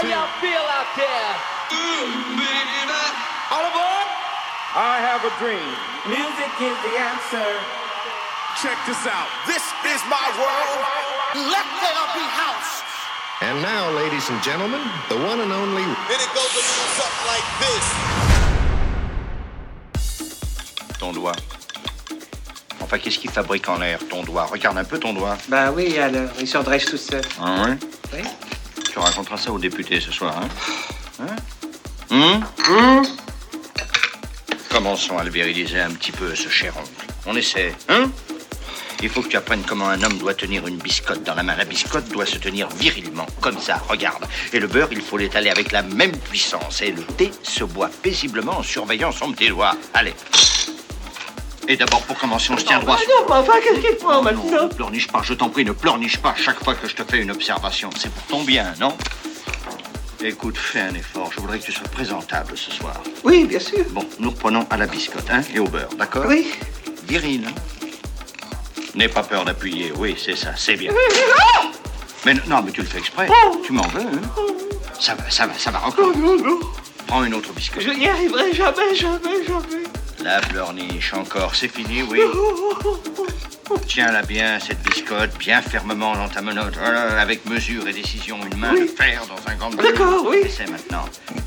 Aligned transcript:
How 0.00 0.08
y'all 0.08 0.32
feel 0.40 0.64
out 0.64 0.88
there? 0.96 1.36
All 3.52 3.68
aboard? 3.68 4.08
I 4.72 4.96
have 4.96 5.20
a 5.28 5.32
dream. 5.36 5.60
Music 6.08 6.48
is 6.56 6.72
the 6.88 6.96
answer. 6.96 7.44
Check 8.64 8.80
this 8.88 9.04
out. 9.04 9.28
This 9.44 9.60
is 9.84 10.00
my 10.08 10.24
world. 10.40 10.80
Let 11.52 11.68
there 11.84 12.08
be 12.16 12.24
house. 12.32 12.80
And 13.42 13.60
now, 13.60 13.90
ladies 13.92 14.24
and 14.30 14.42
gentlemen, 14.42 14.80
the 15.10 15.16
one 15.20 15.38
and 15.38 15.52
only. 15.52 15.84
Then 15.84 16.16
it 16.16 16.32
goes 16.32 16.48
a 16.48 16.64
little 16.64 16.88
something 16.96 17.26
like 17.28 17.44
this. 17.60 17.84
Ton 20.98 21.12
doigt. 21.12 21.36
Enfin, 22.80 22.98
qu'est-ce 22.98 23.18
qu'il 23.18 23.30
fabrique 23.30 23.68
en 23.68 23.76
l'air, 23.76 23.98
ton 24.08 24.22
doigt? 24.22 24.46
Regarde 24.46 24.78
un 24.78 24.84
peu 24.84 24.98
ton 24.98 25.12
doigt. 25.12 25.36
Bah 25.48 25.70
oui, 25.70 25.98
alors, 25.98 26.30
il 26.40 26.48
se 26.48 26.56
redresse 26.56 26.86
tout 26.86 26.96
seul. 26.96 27.20
Ah 27.38 27.64
ouais? 27.64 27.76
Oui. 28.14 28.22
Tu 28.90 28.98
raconteras 28.98 29.36
ça 29.36 29.52
aux 29.52 29.58
députés 29.58 30.00
ce 30.00 30.10
soir, 30.10 30.36
hein 30.36 30.48
Hein 32.10 32.40
Hum 32.68 33.06
Commençons 34.70 35.18
à 35.18 35.24
le 35.24 35.30
viriliser 35.30 35.80
un 35.80 35.90
petit 35.90 36.12
peu, 36.12 36.34
ce 36.34 36.48
cher 36.48 36.72
oncle. 36.76 37.06
On 37.26 37.36
essaie, 37.36 37.74
hein 37.88 38.10
Il 39.02 39.08
faut 39.08 39.22
que 39.22 39.28
tu 39.28 39.36
apprennes 39.36 39.62
comment 39.66 39.88
un 39.88 40.02
homme 40.02 40.18
doit 40.18 40.34
tenir 40.34 40.66
une 40.66 40.78
biscotte 40.78 41.22
dans 41.22 41.34
la 41.34 41.42
main. 41.42 41.54
La 41.54 41.64
biscotte 41.64 42.08
doit 42.08 42.26
se 42.26 42.38
tenir 42.38 42.68
virilement, 42.70 43.26
comme 43.40 43.60
ça, 43.60 43.76
regarde. 43.88 44.24
Et 44.52 44.58
le 44.58 44.66
beurre, 44.66 44.88
il 44.90 45.02
faut 45.02 45.18
l'étaler 45.18 45.50
avec 45.50 45.70
la 45.70 45.82
même 45.82 46.16
puissance. 46.16 46.82
Et 46.82 46.90
le 46.90 47.02
thé 47.02 47.30
se 47.42 47.62
boit 47.62 47.90
paisiblement 48.02 48.58
en 48.58 48.62
surveillant 48.62 49.12
son 49.12 49.32
petit 49.32 49.48
doigt. 49.48 49.76
Allez. 49.94 50.14
Et 51.70 51.76
d'abord, 51.76 52.02
pour 52.02 52.18
commencer, 52.18 52.50
on 52.52 52.58
se 52.58 52.64
tient 52.64 52.80
droit. 52.80 52.96
Ah 52.98 53.04
non, 53.08 53.26
mais 53.28 53.34
enfin, 53.48 53.60
qu'est-ce 53.62 53.78
qu'il 53.78 54.04
Non, 54.04 54.22
maintenant 54.22 54.64
ne 54.64 54.66
pleurniche 54.66 55.06
pas, 55.06 55.22
je 55.22 55.34
t'en 55.34 55.50
prie, 55.50 55.64
ne 55.64 55.70
pleurniche 55.70 56.18
pas 56.18 56.34
chaque 56.36 56.64
fois 56.64 56.74
que 56.74 56.88
je 56.88 56.96
te 56.96 57.04
fais 57.04 57.22
une 57.22 57.30
observation. 57.30 57.90
C'est 57.96 58.12
pour 58.12 58.24
ton 58.24 58.42
bien, 58.42 58.74
non? 58.80 58.96
Écoute, 60.20 60.58
fais 60.58 60.80
un 60.80 60.94
effort. 60.94 61.30
Je 61.32 61.40
voudrais 61.40 61.60
que 61.60 61.66
tu 61.66 61.70
sois 61.70 61.86
présentable 61.86 62.58
ce 62.58 62.72
soir. 62.72 63.00
Oui, 63.22 63.44
bien 63.44 63.60
sûr. 63.60 63.84
Bon, 63.90 64.04
nous 64.18 64.30
reprenons 64.30 64.66
à 64.68 64.76
la 64.76 64.88
biscotte, 64.88 65.30
hein, 65.30 65.42
et 65.54 65.60
au 65.60 65.68
beurre, 65.68 65.94
d'accord? 65.96 66.24
Oui. 66.26 66.48
Viril, 67.06 67.44
hein? 67.46 67.54
N'aie 68.96 69.08
pas 69.08 69.22
peur 69.22 69.44
d'appuyer, 69.44 69.92
oui, 69.96 70.16
c'est 70.18 70.34
ça, 70.34 70.54
c'est 70.56 70.74
bien. 70.74 70.92
Mais 72.26 72.34
non, 72.48 72.62
mais 72.62 72.72
tu 72.72 72.82
le 72.82 72.86
fais 72.86 72.98
exprès. 72.98 73.28
Tu 73.64 73.72
m'en 73.72 73.86
veux, 73.88 74.00
hein? 74.00 74.42
Ça 74.98 75.14
va, 75.14 75.30
ça 75.30 75.46
va, 75.46 75.54
ça 75.54 75.70
va, 75.70 75.86
encore. 75.86 76.14
Non, 76.14 76.36
non. 76.36 76.60
Prends 77.06 77.24
une 77.24 77.32
autre 77.32 77.52
biscotte. 77.54 77.82
Je 77.82 77.90
n'y 77.90 78.08
arriverai 78.08 78.52
jamais, 78.52 78.94
jamais, 78.94 79.44
jamais. 79.46 79.84
La 80.22 80.40
pleurniche, 80.40 81.14
encore, 81.14 81.54
c'est 81.54 81.68
fini, 81.68 82.02
oui. 82.02 82.20
Tiens-la 83.86 84.22
bien, 84.22 84.58
cette 84.60 84.80
biscotte, 84.82 85.36
bien 85.38 85.60
fermement 85.62 86.14
dans 86.14 86.28
ta 86.28 86.40
menotte, 86.42 86.76
Voilà, 86.78 87.20
avec 87.20 87.44
mesure 87.46 87.86
et 87.88 87.92
décision, 87.92 88.38
une 88.50 88.58
main 88.58 88.72
Oui. 88.74 88.82
de 88.82 88.86
fer 88.86 89.20
dans 89.28 89.50
un 89.50 89.54
gant 89.56 89.70
de 89.70 89.76
D'accord, 89.76 90.26
oui. 90.28 90.38
C'est 90.48 90.68
maintenant. 90.70 91.04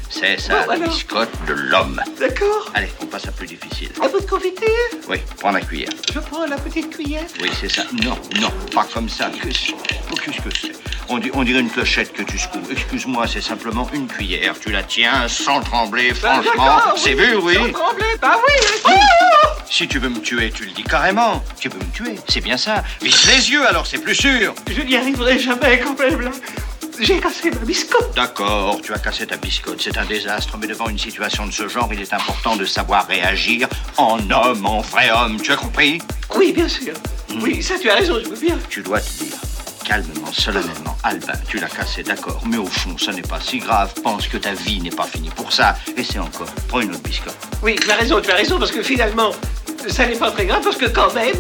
C'est 0.10 0.40
ça, 0.40 0.66
la 0.68 0.74
alors. 0.74 0.88
biscotte 0.90 1.32
de 1.48 1.54
l'homme. 1.54 2.00
D'accord. 2.20 2.70
Allez, 2.76 2.90
on 3.02 3.06
passe 3.08 3.28
à 3.28 3.32
plus 3.32 3.48
difficile. 3.48 3.90
Un 4.02 4.08
peu 4.10 4.20
de 4.22 4.26
confiture? 4.30 4.68
Oui, 5.10 5.18
prends 5.40 5.52
la 5.52 5.62
cuillère. 5.62 5.90
Je 6.14 6.20
prends 6.20 6.46
la 6.46 6.58
petite 6.58 6.96
cuillère. 6.96 7.24
Oui, 7.42 7.50
c'est 7.60 7.72
ça. 7.72 7.84
Non, 8.04 8.18
non, 8.40 8.52
pas 8.74 8.86
comme 8.94 9.10
ça. 9.10 9.32
Qu'est-ce 9.42 9.72
oh, 9.74 10.16
qu'est-ce 10.24 10.42
que 10.42 10.50
c'est? 10.56 10.74
On, 11.10 11.18
dit- 11.18 11.32
on 11.34 11.44
dirait 11.44 11.60
une 11.62 11.70
clochette 11.70 12.14
que 12.14 12.22
tu 12.22 12.38
secoues. 12.38 12.60
Excuse-moi, 12.72 13.26
c'est 13.28 13.42
simplement 13.42 13.90
une 13.94 14.08
cuillère. 14.08 14.54
Tu 14.60 14.72
la 14.72 14.84
tiens 14.84 15.28
sans 15.28 15.62
trembler, 15.62 16.14
Bah, 16.22 16.42
franchement. 16.44 16.80
C'est 16.96 17.16
oui. 17.16 17.26
vu, 17.26 17.36
oui. 17.38 17.56
Sans 17.56 17.72
trembler, 17.72 18.06
bah 18.22 18.38
oui. 18.38 18.66
Oh 18.86 18.90
Si 19.70 19.88
tu 19.88 19.98
veux 20.00 20.10
me 20.10 20.20
tuer, 20.22 20.52
tu 20.52 20.66
le 20.66 20.72
dis 20.72 20.84
carrément. 20.84 21.44
Tu 21.60 21.70
veux 21.70 21.80
me 21.80 21.92
tuer, 21.92 22.13
c'est 22.28 22.42
bien 22.42 22.58
ça. 22.58 22.84
Vise 23.02 23.26
les 23.28 23.52
yeux, 23.52 23.66
alors 23.66 23.88
c'est 23.88 24.00
plus 24.00 24.16
sûr. 24.16 24.54
Je 24.70 24.82
n'y 24.82 24.96
arriverai 24.96 25.40
jamais 25.40 25.80
quand 25.80 25.98
même 26.00 26.22
là. 26.22 26.32
J'ai 27.00 27.20
cassé 27.20 27.50
ma 27.50 27.58
biscotte. 27.58 28.16
D'accord, 28.16 28.80
tu 28.84 28.94
as 28.94 29.00
cassé 29.00 29.26
ta 29.26 29.38
biscotte, 29.38 29.82
c'est 29.82 29.98
un 29.98 30.06
désastre, 30.06 30.58
mais 30.60 30.68
devant 30.68 30.88
une 30.90 31.00
situation 31.00 31.46
de 31.48 31.52
ce 31.52 31.68
genre, 31.68 31.90
il 31.92 32.00
est 32.00 32.14
important 32.14 32.56
de 32.56 32.66
savoir 32.66 33.08
réagir 33.08 33.68
en 33.98 34.20
homme, 34.30 34.66
en 34.66 34.82
vrai 34.82 35.10
homme. 35.10 35.42
Tu 35.42 35.52
as 35.52 35.56
compris? 35.56 36.00
Oui, 36.36 36.52
bien 36.52 36.68
sûr. 36.68 36.94
Oui, 37.42 37.64
ça 37.64 37.76
tu 37.82 37.90
as 37.90 37.96
raison, 37.96 38.20
je 38.24 38.30
veux 38.30 38.40
bien. 38.40 38.60
Tu 38.70 38.84
dois 38.84 39.02
te 39.02 39.10
dire, 39.24 39.34
calmement, 39.84 40.32
solennellement, 40.32 40.98
Albin, 41.04 41.34
tu 41.48 41.58
l'as 41.60 41.68
cassé, 41.68 42.04
d'accord, 42.04 42.42
mais 42.46 42.58
au 42.58 42.66
fond, 42.66 42.98
ça 42.98 43.12
n'est 43.12 43.22
pas 43.22 43.40
si 43.40 43.60
grave. 43.60 43.94
Pense 44.02 44.28
que 44.28 44.38
ta 44.38 44.54
vie 44.54 44.82
n'est 44.82 44.90
pas 44.90 45.06
finie 45.06 45.30
pour 45.30 45.52
ça. 45.52 45.76
Et 45.98 46.04
c'est 46.04 46.20
encore. 46.20 46.48
Prends 46.68 46.80
une 46.82 46.92
autre 46.92 47.04
biscotte. 47.04 47.38
Oui, 47.62 47.76
tu 47.76 47.92
as 47.92 47.96
raison, 47.96 48.22
tu 48.22 48.32
as 48.32 48.36
raison, 48.36 48.58
parce 48.58 48.72
que 48.72 48.82
finalement, 48.82 49.32
ça 49.88 50.08
n'est 50.08 50.16
pas 50.16 50.32
très 50.32 50.46
grave, 50.46 50.64
parce 50.64 50.78
que 50.78 50.88
quand 50.88 51.14
même, 51.14 51.38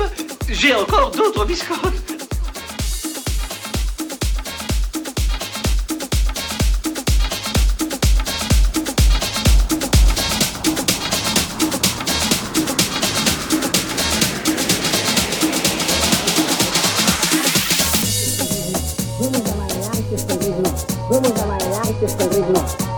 j'ai 0.50 0.76
encore 0.76 1.12
d'autres 1.12 1.46
biscottes. 1.46 1.80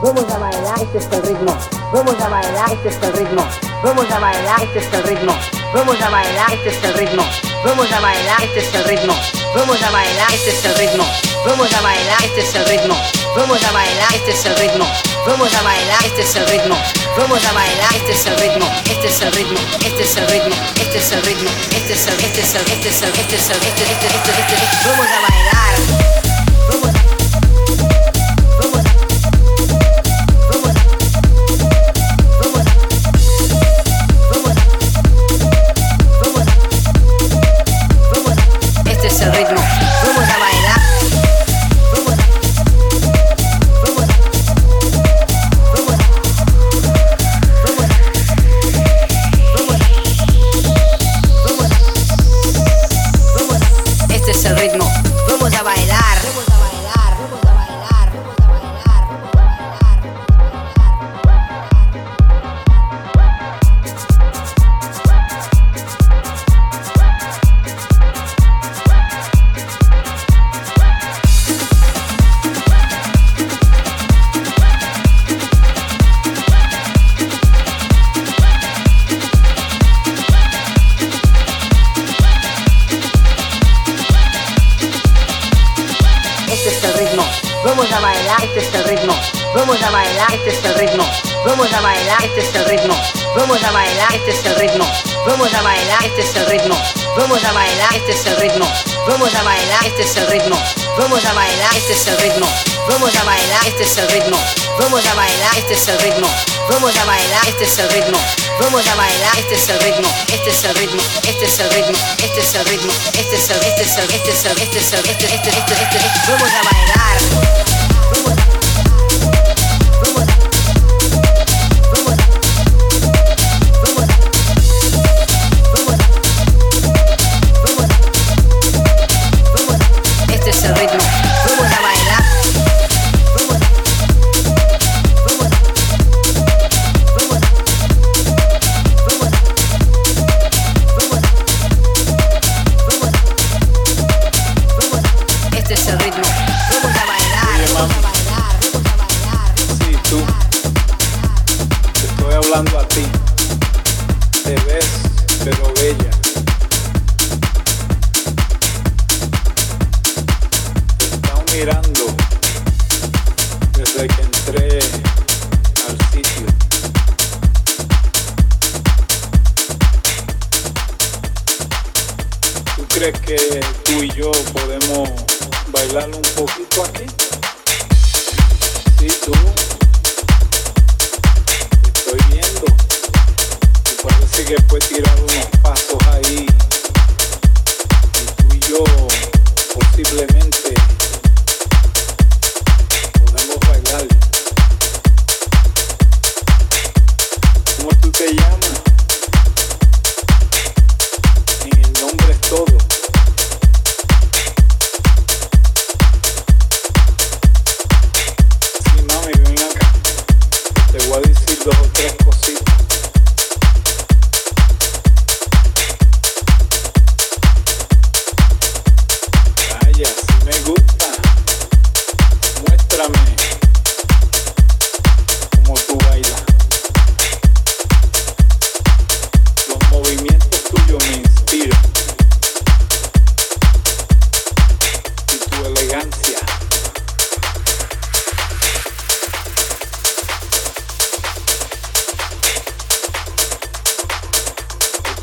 Vamos 0.06 0.32
a 0.32 0.38
bailar 0.38 0.80
este 0.80 1.00
es 1.00 1.08
el 1.12 1.24
ritmo. 1.24 1.58
Vamos 1.92 2.22
a 2.22 2.30
bailar 2.30 2.72
este 2.72 2.90
es 2.90 2.96
el 3.02 3.14
ritmo. 3.14 3.44
Vamos 3.82 4.06
a 4.12 4.20
bailar 4.20 4.62
este 4.62 4.78
es 4.78 4.94
el 4.94 5.04
ritmo. 5.04 5.34
Vamos 5.74 6.00
a 6.00 6.10
bailar 6.12 6.54
este 6.54 6.70
es 6.70 6.84
el 6.84 6.94
ritmo. 6.94 7.24
Vamos 7.66 7.92
a 7.92 8.00
bailar 8.02 8.44
este 8.44 8.60
es 8.60 8.76
el 8.76 8.84
ritmo. 8.86 9.16
Vamos 9.56 9.82
a 9.82 9.90
bailar 9.90 10.32
este 10.32 10.52
es 10.52 10.64
el 10.64 10.76
ritmo. 10.78 11.06
Vamos 11.44 11.74
a 11.74 11.82
bailar 11.82 12.24
este 12.24 12.42
es 12.42 12.56
el 12.56 12.66
ritmo. 12.68 12.96
Vamos 13.36 13.64
a 13.64 13.72
bailar 13.72 14.14
este 14.14 14.32
es 14.32 14.46
el 14.46 14.56
ritmo. 14.58 14.86
Vamos 15.26 15.56
a 15.56 15.62
bailar 15.64 16.06
este 16.06 16.22
es 16.22 16.36
el 16.36 16.48
ritmo. 16.50 16.78
Vamos 17.18 17.44
a 17.44 17.54
bailar 17.54 17.96
este 17.96 18.12
es 18.12 18.26
el 18.28 18.38
ritmo. 18.38 18.68
Este 18.86 19.08
es 19.08 19.22
el 19.22 19.32
ritmo. 19.34 19.60
Este 19.82 20.04
es 20.04 20.18
el 20.18 20.28
ritmo. 20.28 20.56
Este 20.78 20.98
es 21.00 21.12
el 21.14 21.24
ritmo. 21.24 21.50
Este 21.74 21.94
es 21.94 22.08
el 22.08 22.20
este 22.22 22.42
es 22.42 22.54
el 22.54 22.62
este 22.62 22.90
es 22.90 23.02
el 23.02 23.10
este 23.10 23.36
es 23.38 23.50
el 23.50 23.56
este 23.58 23.84
este 23.84 23.84
este 23.90 24.06
este 24.06 24.54
este 24.54 24.88
Vamos 24.88 25.08
a 25.08 25.22
bailar. 25.26 26.25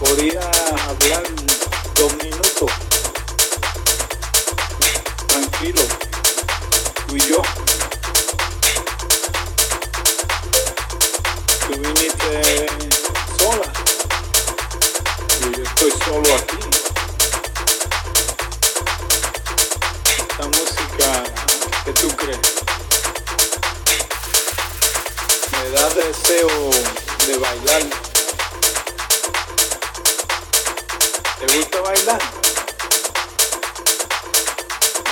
podría 0.02 0.40
hablar 0.40 1.22
dos 1.94 2.12
minutos. 2.16 2.70
Tranquilo, 5.28 5.82
tú 7.06 7.16
y 7.16 7.20
yo. 7.20 7.42
Tú 11.66 11.78
viniste 11.78 12.66
sola 13.38 13.72
y 15.40 15.56
yo 15.56 15.62
estoy 15.62 15.92
solo 16.04 16.34
aquí. 16.34 16.58
Esta 20.18 20.46
música 20.48 21.22
que 21.84 21.92
tú 21.92 22.08
crees 22.16 22.40
me 25.52 25.70
da 25.70 25.88
deseo 25.90 26.70
de 27.26 27.38
bailar. 27.38 28.11
gusta 31.56 31.80
bailar? 31.82 32.18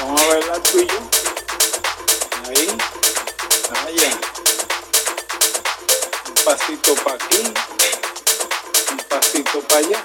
Vamos 0.00 0.22
a 0.22 0.26
bailar 0.26 0.60
tú 0.62 0.78
y. 0.78 0.88
Ahí, 2.48 2.78
allá. 3.86 4.20
Un 6.28 6.34
pasito 6.44 6.94
para 6.96 7.16
aquí, 7.16 7.42
un 8.90 8.98
pasito 9.08 9.60
para 9.68 9.86
allá. 9.86 10.04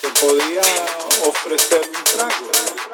Te 0.00 0.08
podía 0.20 0.62
ofrecer 1.26 1.90
un 1.94 2.04
trago. 2.04 2.91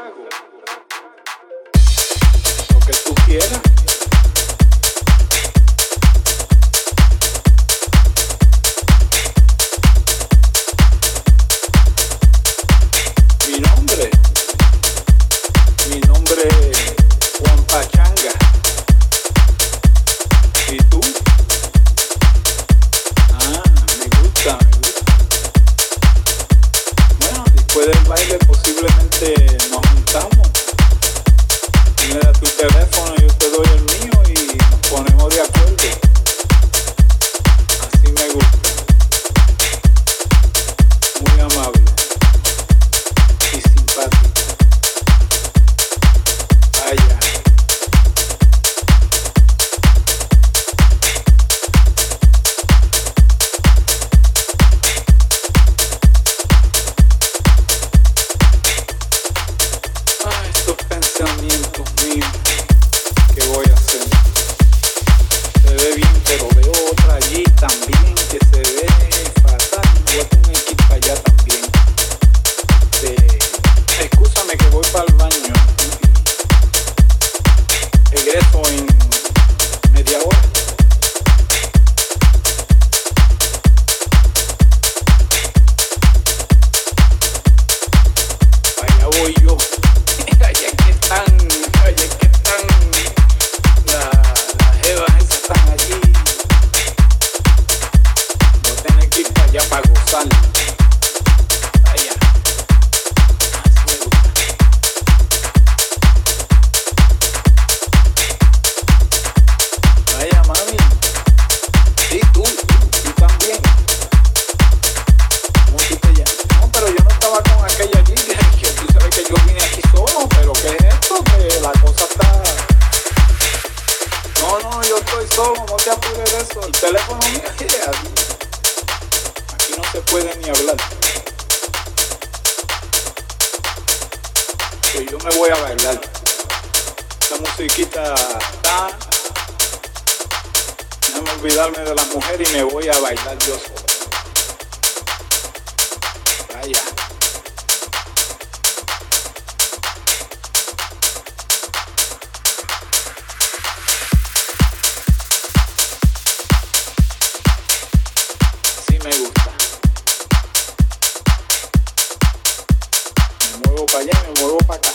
para 163.90 164.00
allá 164.00 164.12
y 164.12 164.42
me 164.42 164.58
para 164.66 164.80
acá. 164.80 164.90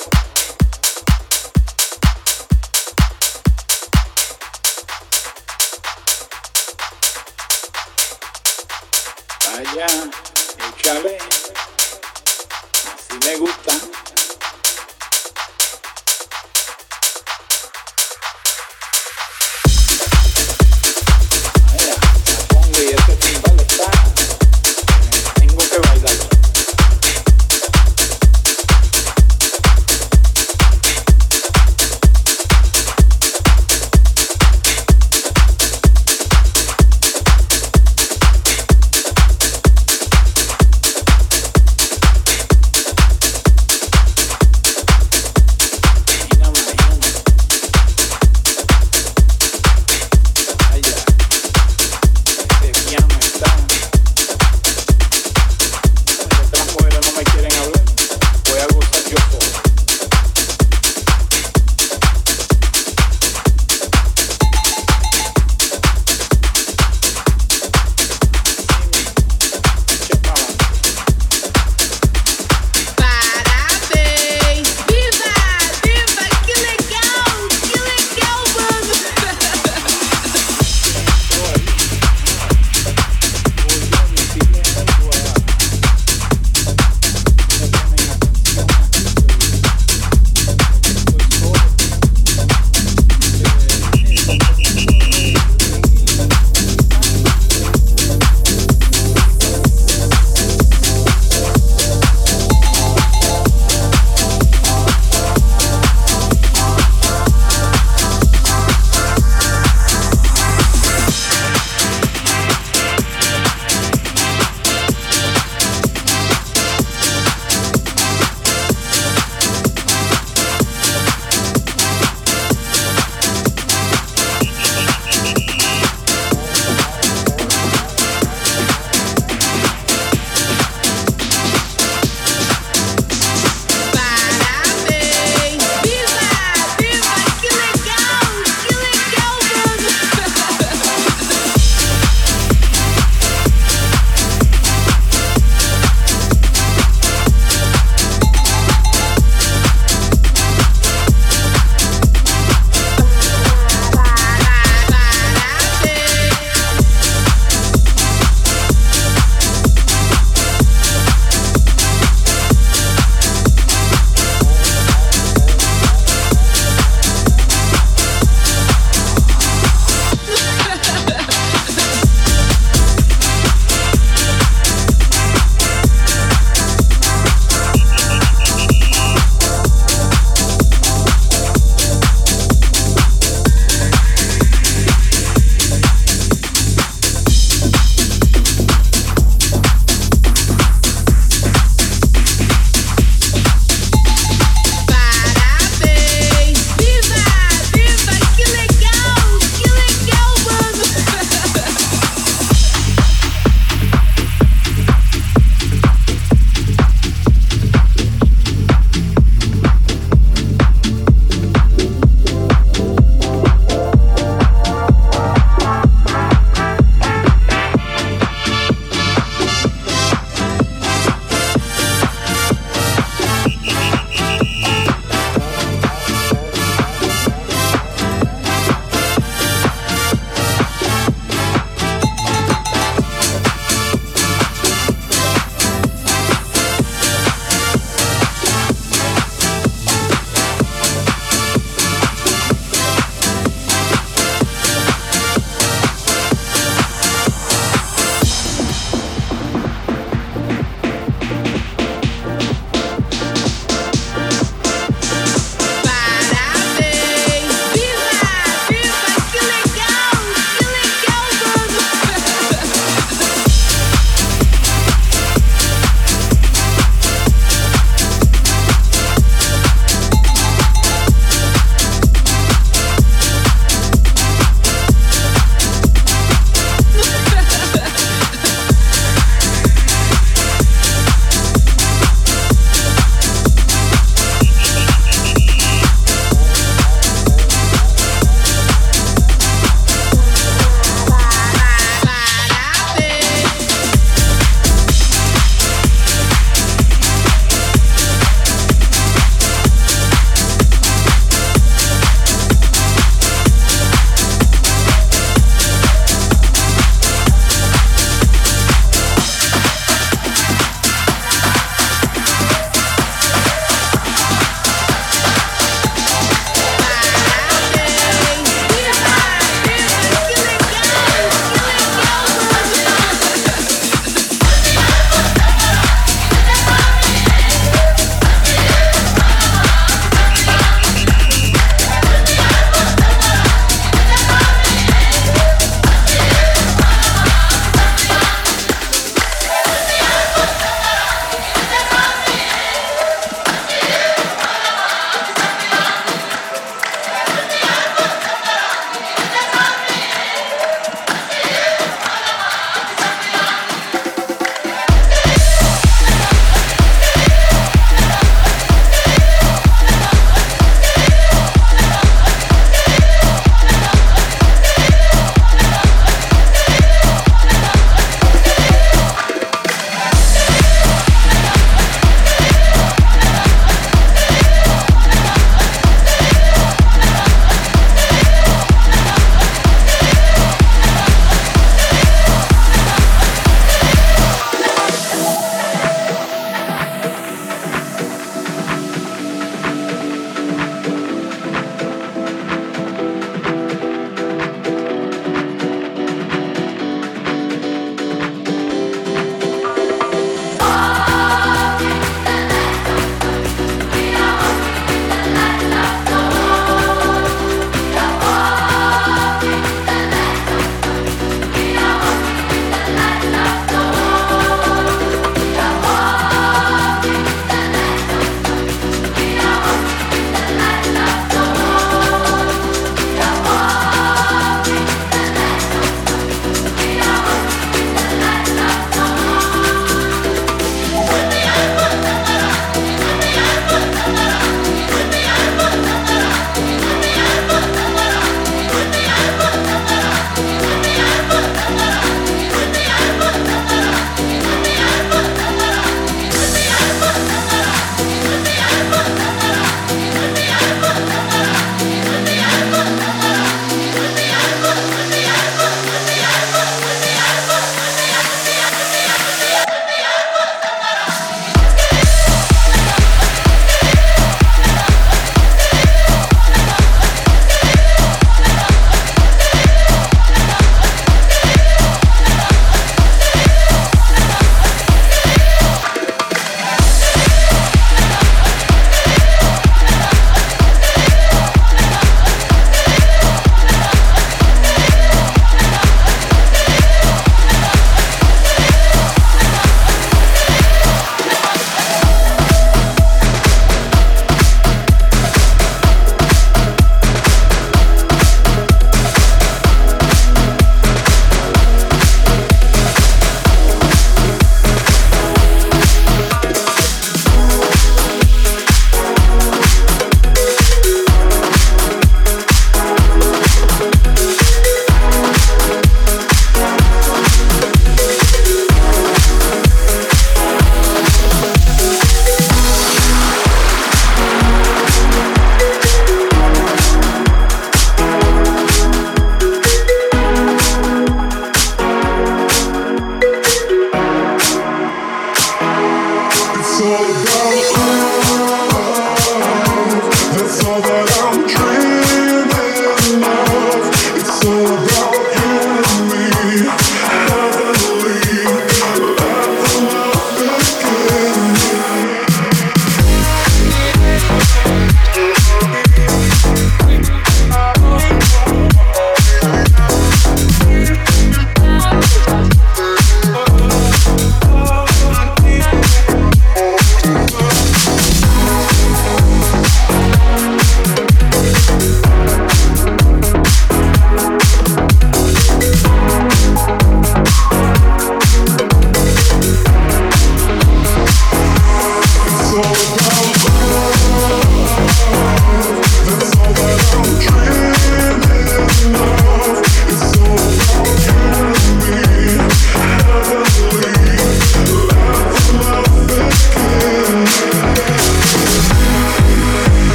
Allá. 9.58 11.33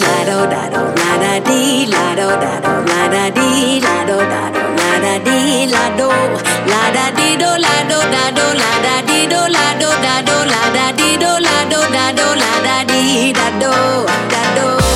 la 0.00 0.24
do 0.28 0.46
da 0.46 0.68
do, 0.68 0.82
la 1.00 1.12
da 1.22 1.38
di, 1.40 1.86
la 1.86 2.14
do 2.14 2.28
da 2.42 2.60
do, 2.64 2.72
la 2.90 3.08
da 3.08 3.30
di, 3.30 3.80
la 3.80 4.04
do 4.04 4.16
da 4.32 4.50
do, 4.54 4.62
la 4.78 4.90
da 5.04 5.18
di, 5.26 5.66
la 5.74 5.84
do, 5.96 6.08
la 6.72 6.82
da 6.96 7.10
di 7.16 7.36
do, 7.36 7.50
la 7.64 7.76
do 7.90 7.98
da 8.14 8.30
do, 8.36 8.46
la 8.60 8.72
da 8.84 8.94
di 9.08 9.26
do, 9.26 9.40
la 9.56 9.66
do 9.80 9.88
da 10.04 10.14
do, 10.28 10.36
la 10.52 10.62
da 10.76 10.92
di 10.92 11.16
do, 11.16 11.30
la 11.46 11.64
do 11.72 11.80
da 11.96 12.12
do, 12.12 12.26
la 12.42 12.52
da 12.66 12.84
dee 12.84 13.32
da 13.32 13.48
do, 13.60 13.72
da 14.32 14.42
do. 14.56 14.95